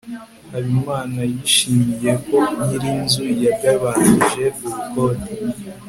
[0.51, 5.29] habimana yishimiye ko nyir'inzu yagabanije ubukode